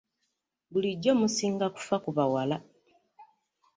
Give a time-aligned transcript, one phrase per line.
[0.71, 2.57] Bulijjo musinga kufa ku bawala.